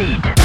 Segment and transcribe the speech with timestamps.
[0.00, 0.39] beat.